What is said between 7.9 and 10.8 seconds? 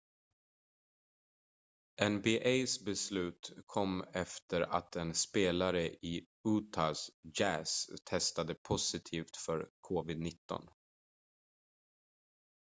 testade positivt för covid-19